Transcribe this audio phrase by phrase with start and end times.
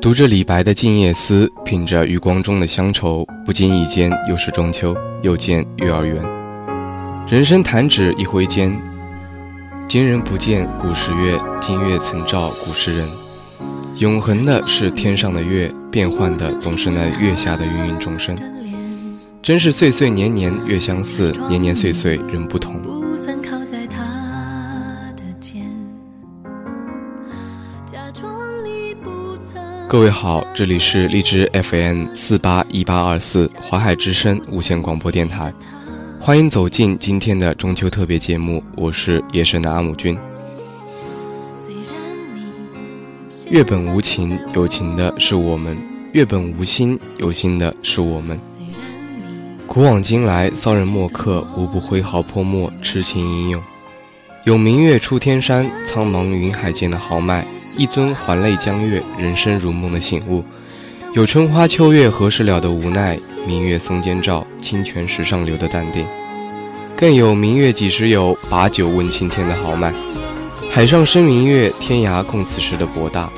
[0.00, 6.20] 读着李白的《静夜思》，品着余光中的乡愁，不经意间又是中秋，又见幼儿园。
[7.28, 8.76] 人生弹指一挥间，
[9.88, 13.08] 今人不见古时月，今月曾照古时人。
[13.98, 18.36] 永恒的是天上的月，变幻的总是那月下的芸芸众生。
[19.40, 22.74] 真是岁岁年年月相似，年年岁岁人不同。
[29.88, 35.54] 各位好，这里是荔枝 FM 四八一八二四华海之声无线广播电台，
[36.18, 40.18] 欢迎走进今天的中秋特别节目，我是夜神的阿姆君。
[43.48, 45.76] 月本无情，有情的是我们；
[46.12, 48.40] 月本无心，有心的是我们。
[49.68, 53.62] 古往今来，骚人墨客无不挥毫泼墨，痴情吟咏。
[54.42, 57.44] 有明月出天山，苍茫云海间的豪迈；
[57.76, 60.42] 一尊还酹江月，人生如梦的醒悟。
[61.12, 66.06] 有春花秋月何时了的无奈，明月松间照，清泉石上流的淡定。
[66.96, 69.92] 更有明月几时有，把酒问青天的豪迈。
[70.70, 73.30] 海上生明月，天涯共此时的博大。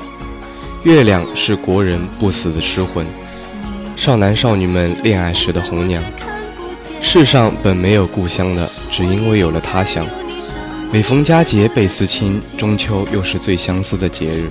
[0.83, 3.05] 月亮是国人不死的诗魂，
[3.97, 6.01] 少男少女们恋爱时的红娘。
[7.01, 10.05] 世上本没有故乡的，只因为有了他乡。
[10.91, 14.49] 每逢佳节倍思亲，中秋又是最相思的节日。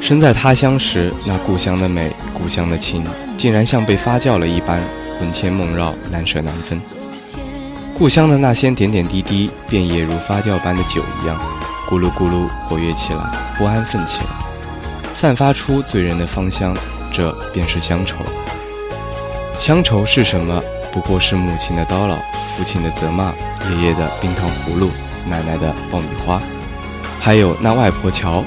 [0.00, 3.04] 身在他乡时，那故乡的美，故乡的情，
[3.36, 4.80] 竟然像被发酵了一般，
[5.18, 6.80] 魂牵梦绕，难舍难分。
[7.98, 11.36] 故乡的那些点点滴滴，便也如发酵般的酒一样，
[11.88, 13.24] 咕噜咕噜活跃起来，
[13.58, 14.26] 不安分起来，
[15.12, 16.72] 散发出醉人的芳香。
[17.10, 18.18] 这便是乡愁。
[19.58, 20.62] 乡愁是什么？
[20.92, 22.16] 不过是母亲的叨唠，
[22.56, 23.32] 父亲的责骂，
[23.70, 24.90] 爷爷的冰糖葫芦。
[25.28, 26.40] 奶奶的爆米花，
[27.20, 28.44] 还有那外婆桥，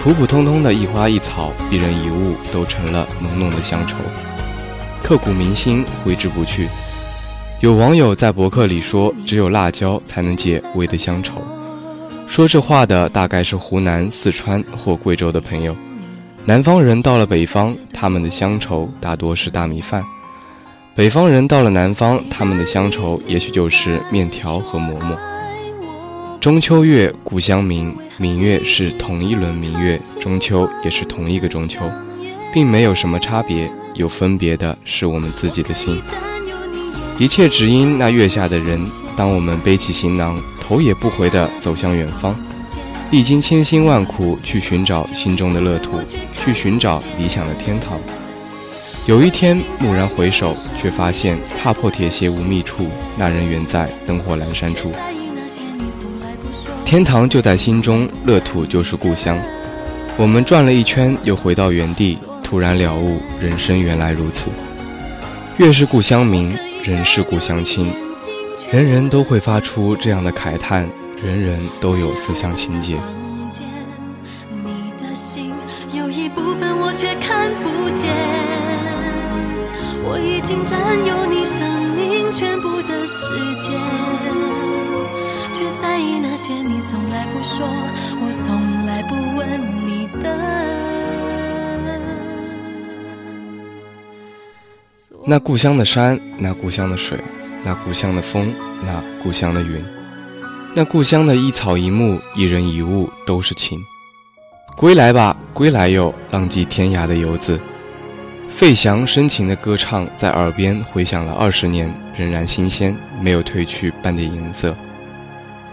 [0.00, 3.96] 普普通通的一花一草，一人一物，都成了浓浓的乡愁，
[5.02, 6.68] 刻骨铭心，挥之不去。
[7.60, 11.42] 有网友在博客里说：“只有辣椒才能解胃的乡愁。”
[12.28, 15.74] 说这话的大概是湖南、四川或贵州的朋友。
[16.44, 20.04] 南方人到了北方，他们的乡愁大多是大米饭。
[20.96, 25.14] 北方人到了南方，他们的乡愁也许就是面条和馍馍。
[26.40, 31.80] 中秋月，故乡明，明月是同一轮明月，中秋也是同一个中秋，
[32.50, 36.00] 并没有什么差别，有分别的是我们自己的心。
[37.18, 38.80] 一切只因那月下的人。
[39.14, 42.34] 当我们背起行囊，头也不回地走向远方，
[43.10, 46.00] 历经千辛万苦去寻找心中的乐土，
[46.42, 48.00] 去寻找理想的天堂。
[49.06, 54.92] 有一天，蓦然回首，却发现踏破铁鞋无觅处，那人远在灯火阑珊处。
[56.84, 59.40] 天堂就在心中，乐土就是故乡。
[60.16, 64.48] 我们转了一圈，又回到原地，突然了悟，人生原来如此。
[65.58, 67.92] 月是故乡明，人是故乡亲，
[68.72, 70.90] 人人都会发出这样的慨叹，
[71.24, 72.96] 人人都有思乡情结。
[80.08, 83.72] 我已经占有你生命全部的时间，
[85.52, 87.66] 却在意那些你从来不说，
[88.20, 90.24] 我从来不问你的。
[95.28, 97.18] 那故乡的山，那故乡的水，
[97.64, 99.84] 那故乡的风，那故乡的云，
[100.72, 103.80] 那故乡的一草一木，一人一物，都是情。
[104.76, 107.60] 归来吧，归来哟，浪迹天涯的游子。
[108.48, 114.74] 费翔深情的歌唱在耳边回响了二十年，仍然新鲜，没有褪去半点颜色。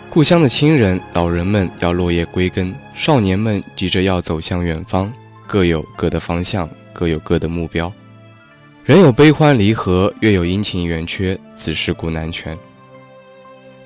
[0.10, 5.12] 故乡的亲人、老人们要落叶归根，少年们急着要走向远方，
[5.48, 7.92] 各有各的方向，各有各的目标。
[8.84, 12.56] 人有悲欢离合，月有阴晴圆缺，此事古难全。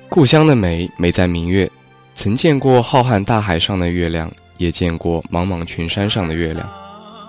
[0.08, 1.70] 故乡的美，美在明月。
[2.14, 6.68] 曾见过浩瀚大海上的月亮，也见过茫茫群山上的月亮。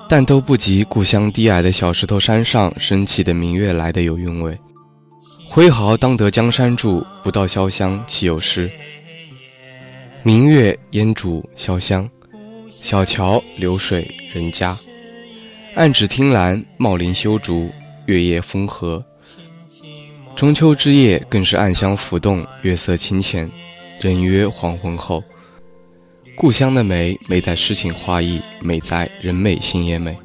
[0.09, 4.57] 但都不及故乡低矮的小石头山上升起的明月来的有韵味。
[5.47, 8.71] 挥毫当得江山住，不到潇湘岂有诗？
[10.23, 12.09] 明月烟渚潇湘，
[12.69, 14.75] 小桥流水人家。
[15.75, 17.69] 暗指听兰，茂林修竹，
[18.07, 19.05] 月夜风和。
[20.35, 23.47] 中秋之夜更是暗香浮动，月色清浅，
[24.01, 25.23] 人约黄昏后。
[26.39, 30.17] 故乡的美，美在诗情画意，美在人美心也美。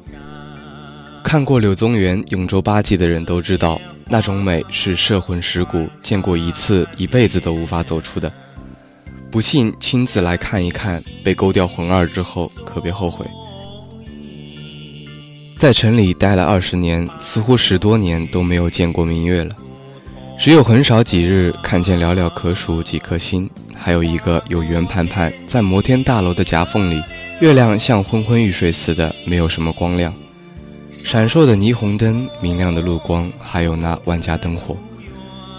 [1.21, 8.31] 看过柳宗元《永州八记》的人都知道，那种美是摄魂蚀骨，见过一次，一辈子都无法走出的。
[9.29, 13.25] 不信，亲自来看一看，被勾掉魂儿之后，可别后悔。
[15.57, 19.53] 在城里待了二十年，似乎十多年都没有见过明月了。
[20.39, 27.03] 只有很少几日看见寥寥可数几颗星，还有一个有圆盘盘在摩天大楼的夹缝里，
[27.39, 30.13] 月亮像昏昏欲睡似的，没有什么光亮。
[31.03, 34.75] 闪烁的霓虹灯、明亮的路光，还有那万家灯火，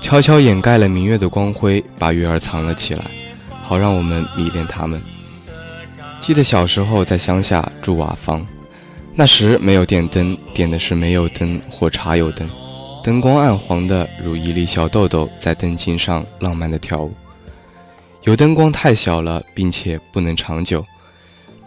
[0.00, 3.04] 悄悄掩盖了明月的光辉，把月儿藏了起来，
[3.62, 5.00] 好让我们迷恋它们。
[6.18, 8.44] 记得小时候在乡下住瓦房，
[9.14, 12.48] 那时没有电灯，点的是煤油灯或茶油灯，
[13.04, 17.14] 灯光暗黄的如一粒小豆豆在灯芯上浪漫的跳舞。
[18.26, 20.84] 有灯光太小了，并且不能长久，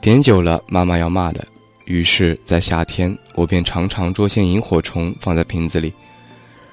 [0.02, 1.48] 点久了妈妈要骂的。
[1.86, 5.94] 于是，在夏天，我便常常捉些萤火虫放在瓶子里，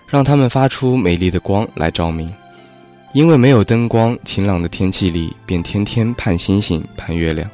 [0.08, 2.34] 让它们发出美丽的光来照明。
[3.12, 7.48] 因为没有灯光，晴朗的天气里便天天盼星星、盼月亮。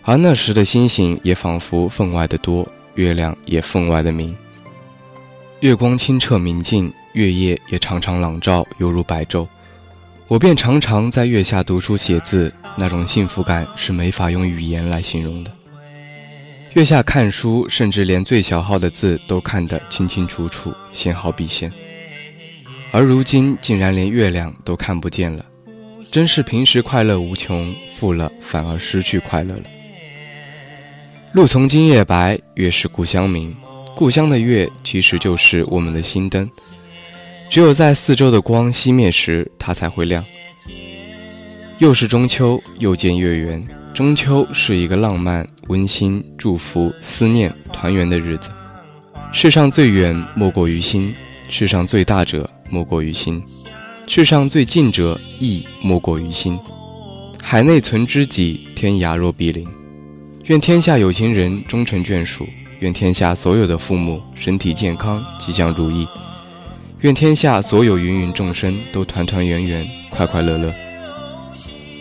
[0.00, 4.34] 而那时的星星也仿佛分外的多，月亮也分外的明。
[5.60, 9.46] 月光清澈明净，月夜也常常朗照，犹如白昼。
[10.26, 15.52] 我便常常在月下读书写字，那种幸福感是没法用语言来形容的。
[16.72, 21.70] 月下看书，甚至连最小号的字都看得清清楚楚，线好笔线。
[22.90, 25.44] 而如今竟然连月亮都看不见了，
[26.10, 29.64] 真是平时快乐无穷，富了反而失去快乐了。
[31.32, 33.54] 路从今夜白，月是故乡明。
[33.94, 36.48] 故乡的月其实就是我们的心灯，
[37.50, 40.24] 只有在四周的光熄灭时，它才会亮。
[41.78, 43.62] 又是中秋，又见月圆。
[43.92, 48.50] 中秋是一个浪漫、温馨、祝福、思念、团圆的日子。
[49.32, 51.14] 世上最远莫过于心，
[51.48, 53.40] 世上最大者莫过于心，
[54.08, 56.58] 世上最近者亦莫过于心。
[57.40, 59.64] 海内存知己，天涯若比邻。
[60.46, 62.48] 愿天下有情人终成眷属，
[62.80, 66.06] 愿天下所有的父母身体健康、吉祥如意，
[67.04, 70.74] 愿天下所有芸芸众生都团团圆圆、快快乐乐。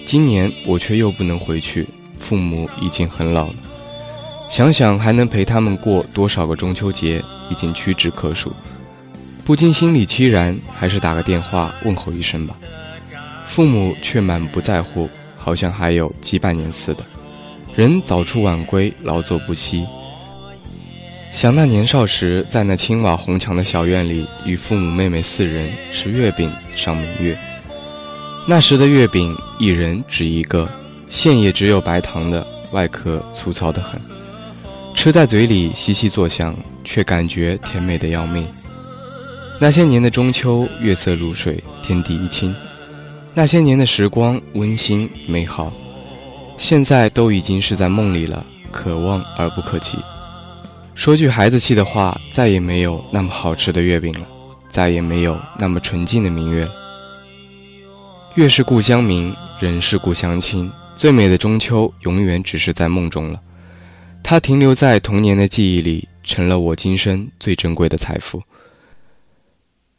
[0.05, 1.85] 今年我却又不能回去，
[2.17, 3.55] 父母已经很老了，
[4.47, 8.53] 想想还能陪他们过多少个中秋节，已经屈指可数，
[9.43, 12.55] 不禁心里凄然，还是打个电话问候一声吧。
[13.45, 17.03] 父母却满不在乎，好像还有几百年似的。
[17.75, 19.85] 人早出晚归，劳作不息。
[21.33, 27.35] 想那年少时，在那青瓦红墙的小院里，与父母妹妹四人吃月饼赏明月。
[28.47, 30.69] 那时的月饼，一人只一个，
[31.07, 33.99] 馅也只有白糖的，外壳粗糙得很，
[34.93, 38.47] 吃在嘴里稀稀作响，却感觉甜美的要命。
[39.59, 42.55] 那些年的中秋，月色如水，天地一清。
[43.33, 45.73] 那些年的时光，温馨美好。
[46.57, 49.97] 现在都已经是在梦里了，可望而不可及。
[50.95, 54.27] 说句孩子气的话，再也没有那么好吃的月饼了，
[54.69, 56.71] 再也没有那么纯净的明月了。
[58.35, 60.71] 月是故乡明，人是故乡亲。
[60.95, 63.41] 最美的中秋，永远只是在梦中了。
[64.21, 68.41] 它停留在童年的记忆里，成了我今生最珍贵的财富。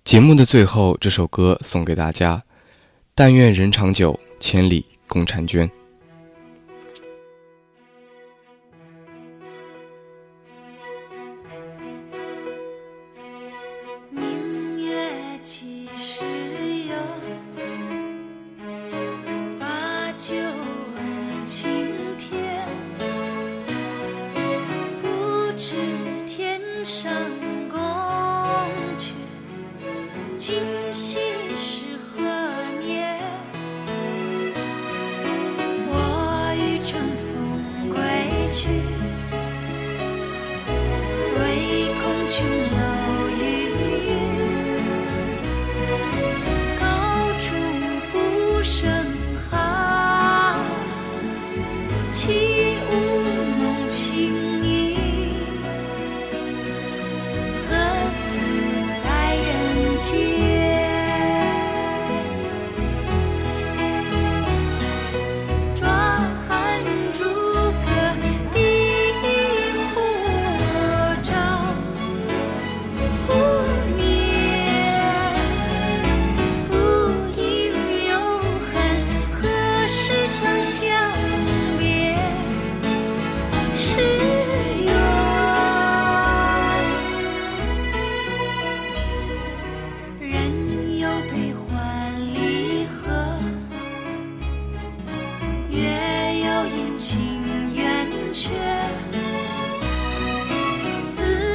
[0.05, 2.43] 节目的最后，这首歌送给大家：
[3.15, 5.69] 但愿人长久，千里共婵娟。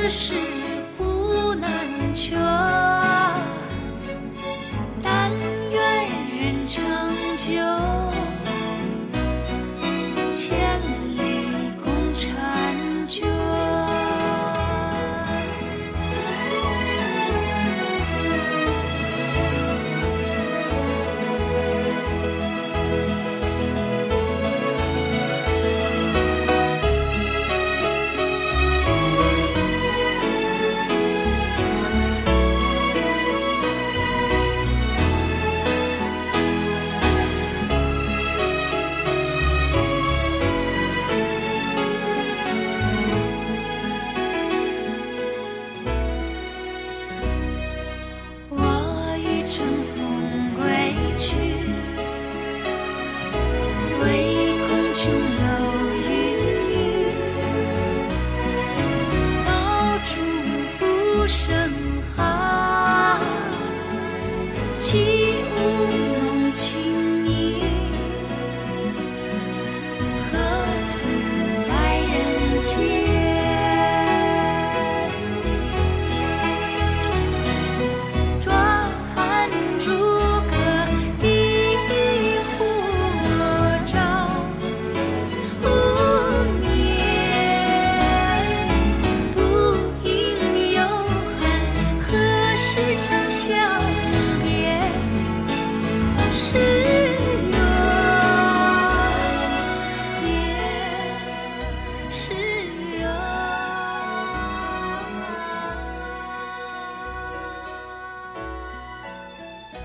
[0.10, 0.59] 是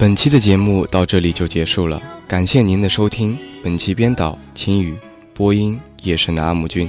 [0.05, 3.39] 本期的节目到这里就结束了，感谢您的收听。
[3.63, 4.95] 本期编导秦宇，
[5.33, 6.87] 播音夜深的阿木君。